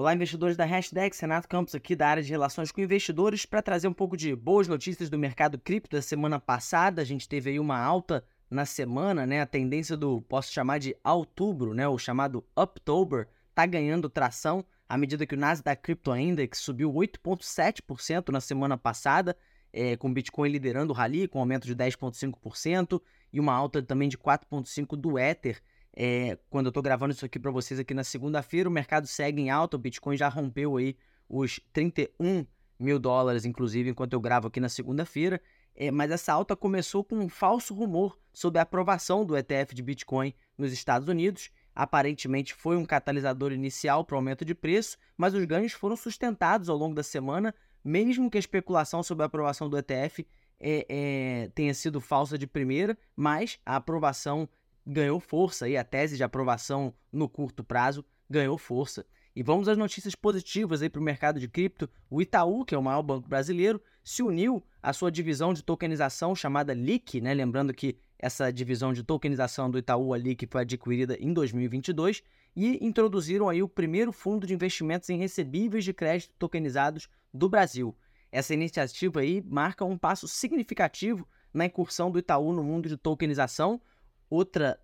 [0.00, 3.86] Olá, investidores da Hashtag, Renato Campos aqui da área de relações com investidores para trazer
[3.86, 7.02] um pouco de boas notícias do mercado cripto da semana passada.
[7.02, 9.42] A gente teve aí uma alta na semana, né?
[9.42, 11.86] A tendência do, posso chamar de outubro, né?
[11.86, 18.30] O chamado Uptober, tá ganhando tração à medida que o Nasdaq Crypto Index subiu 8,7%
[18.30, 19.36] na semana passada,
[19.70, 24.16] é, com Bitcoin liderando o rally, com aumento de 10,5% e uma alta também de
[24.16, 25.60] 4,5% do Ether,
[25.92, 29.42] é, quando eu estou gravando isso aqui para vocês aqui na segunda-feira, o mercado segue
[29.42, 30.96] em alta, o Bitcoin já rompeu aí
[31.28, 32.46] os 31
[32.78, 35.40] mil dólares, inclusive, enquanto eu gravo aqui na segunda-feira.
[35.74, 39.82] É, mas essa alta começou com um falso rumor sobre a aprovação do ETF de
[39.82, 41.50] Bitcoin nos Estados Unidos.
[41.74, 46.68] Aparentemente foi um catalisador inicial para o aumento de preço, mas os ganhos foram sustentados
[46.68, 50.26] ao longo da semana, mesmo que a especulação sobre a aprovação do ETF
[50.58, 54.48] é, é, tenha sido falsa de primeira, mas a aprovação
[54.86, 59.04] ganhou força e a tese de aprovação no curto prazo ganhou força.
[59.34, 61.88] E vamos às notícias positivas aí para o mercado de cripto.
[62.08, 66.34] O Itaú, que é o maior banco brasileiro, se uniu à sua divisão de tokenização
[66.34, 67.32] chamada LIC, né?
[67.32, 72.22] Lembrando que essa divisão de tokenização do Itaú, a LIC, foi adquirida em 2022
[72.56, 77.96] e introduziram aí o primeiro fundo de investimentos em recebíveis de crédito tokenizados do Brasil.
[78.32, 83.80] Essa iniciativa aí marca um passo significativo na incursão do Itaú no mundo de tokenização,
[84.30, 84.80] Outra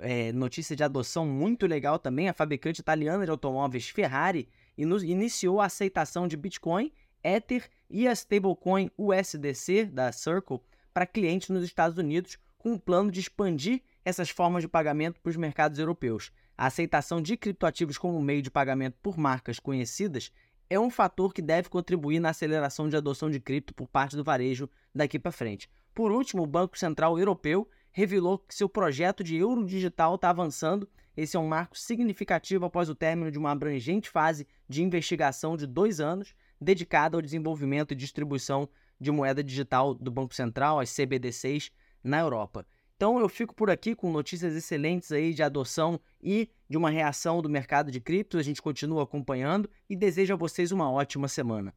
[0.00, 5.66] é, notícia de adoção muito legal também, a fabricante italiana de automóveis Ferrari iniciou a
[5.66, 6.90] aceitação de Bitcoin,
[7.22, 10.60] Ether e a stablecoin USDC da Circle
[10.94, 15.30] para clientes nos Estados Unidos, com o plano de expandir essas formas de pagamento para
[15.30, 16.32] os mercados europeus.
[16.56, 20.32] A aceitação de criptoativos como meio de pagamento por marcas conhecidas
[20.68, 24.24] é um fator que deve contribuir na aceleração de adoção de cripto por parte do
[24.24, 25.68] varejo daqui para frente.
[25.92, 30.88] Por último, o Banco Central Europeu revelou que seu projeto de euro digital está avançando.
[31.16, 35.66] Esse é um marco significativo após o término de uma abrangente fase de investigação de
[35.66, 38.68] dois anos, dedicada ao desenvolvimento e distribuição
[39.00, 41.70] de moeda digital do Banco Central, as CBDCs,
[42.02, 42.66] na Europa.
[42.96, 47.40] Então eu fico por aqui com notícias excelentes aí de adoção e de uma reação
[47.40, 48.36] do mercado de cripto.
[48.36, 51.74] A gente continua acompanhando e desejo a vocês uma ótima semana.